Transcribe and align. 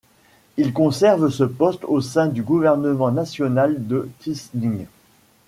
Il 0.57 0.73
conserve 0.73 1.29
ce 1.29 1.43
poste 1.43 1.83
au 1.85 2.01
sein 2.01 2.25
du 2.27 2.41
Gouvernement 2.41 3.11
national 3.11 3.85
de 3.85 4.09
Quisling. 4.21 4.87